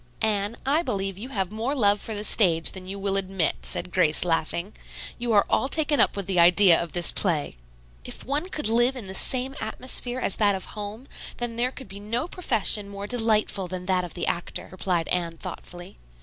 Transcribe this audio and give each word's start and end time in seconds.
"Anne, 0.23 0.57
I 0.65 0.81
believe 0.81 1.19
you 1.19 1.29
have 1.29 1.51
more 1.51 1.75
love 1.75 2.01
for 2.01 2.15
the 2.15 2.23
stage 2.23 2.71
than 2.71 2.87
you 2.87 2.97
will 2.97 3.17
admit," 3.17 3.57
said 3.61 3.91
Grace, 3.91 4.25
laughing. 4.25 4.73
"You 5.19 5.31
are 5.33 5.45
all 5.47 5.67
taken 5.67 5.99
up 5.99 6.17
with 6.17 6.25
the 6.25 6.39
idea 6.39 6.81
of 6.81 6.93
this 6.93 7.11
play." 7.11 7.55
"If 8.03 8.25
one 8.25 8.49
could 8.49 8.67
live 8.67 8.95
in 8.95 9.05
the 9.05 9.13
same 9.13 9.53
atmosphere 9.61 10.17
as 10.17 10.37
that 10.37 10.55
of 10.55 10.65
home, 10.73 11.07
then 11.37 11.55
there 11.55 11.71
could 11.71 11.87
be 11.87 11.99
no 11.99 12.27
profession 12.27 12.89
more 12.89 13.05
delightful 13.05 13.67
than 13.67 13.85
that 13.85 14.03
of 14.03 14.15
the 14.15 14.25
actor," 14.25 14.69
replied 14.71 15.07
Anne 15.09 15.37
thoughtfully. 15.37 15.99